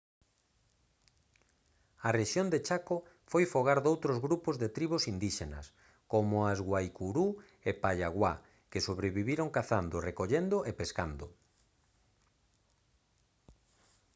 [2.07, 2.97] a rexión de chaco
[3.31, 5.65] foi fogar doutros grupos de tribos indíxenas
[6.13, 7.27] como as guaycurú
[7.69, 8.33] e payaguá
[8.71, 11.25] que sobreviviron cazando recollendo e pescando